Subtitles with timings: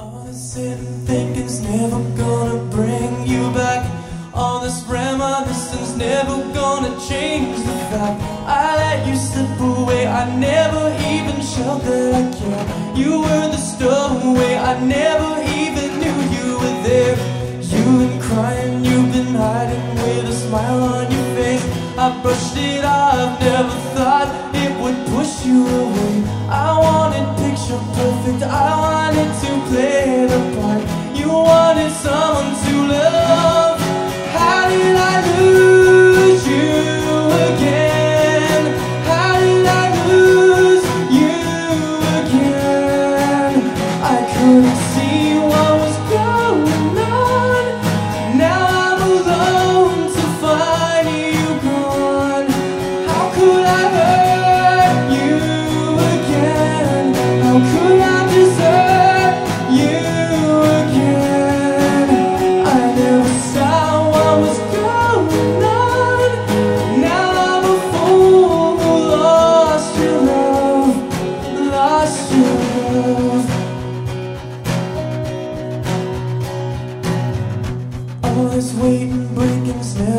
[0.00, 3.84] All this sitting thinking's never gonna bring you back.
[4.32, 10.06] All this reminiscence never gonna change the fact I let you slip away.
[10.06, 10.84] I never
[11.14, 12.96] even showed that I care.
[12.96, 14.54] You were the stowaway.
[14.54, 17.16] I never even knew you were there.
[17.60, 18.84] You've been crying,
[22.28, 26.24] I brushed it off, never thought it would push you away.
[26.50, 30.97] I wanted picture perfect, I wanted to play the part.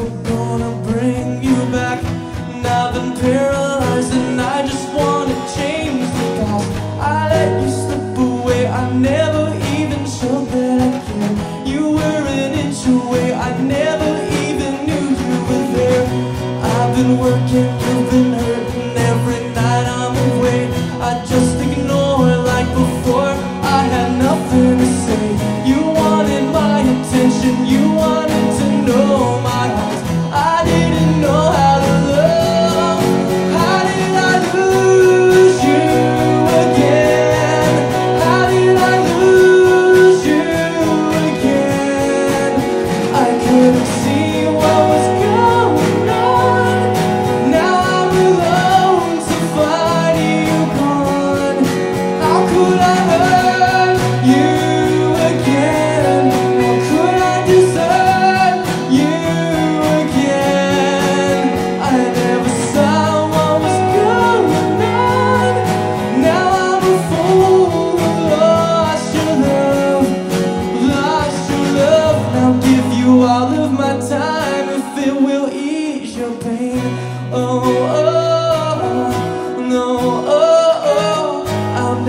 [0.00, 2.02] Never gonna bring you back.
[2.52, 6.68] And I've been paralyzed and I just wanna change the past.
[7.00, 11.68] I let you slip away, I never even showed that I cared.
[11.68, 14.10] You were an inch away, I never
[14.44, 16.04] even knew you were there.
[16.62, 18.49] I've been working, you've been hurting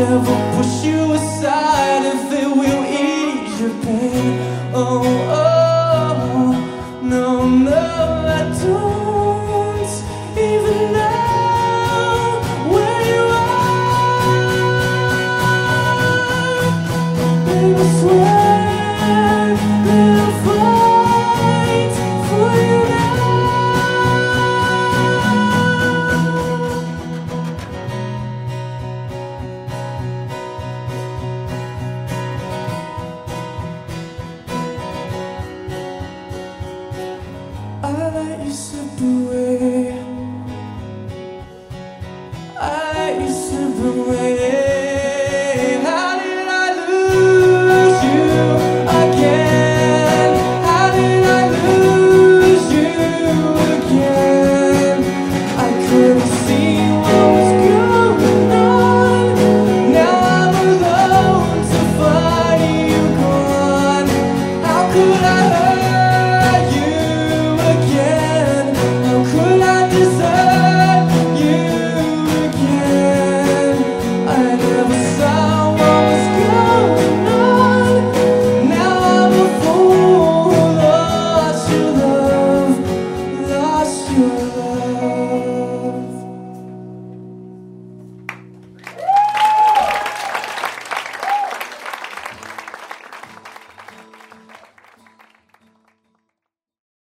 [0.00, 4.40] never push you aside if it will ease your pain.
[4.72, 7.82] Oh, oh, oh no, no,
[8.38, 9.19] I don't.
[64.92, 65.69] could I